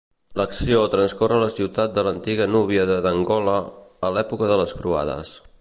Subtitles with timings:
[0.39, 3.59] L'acció transcorre a la ciutat de l'antiga núbia de Dongola,
[4.09, 5.37] a l'època de les Croades.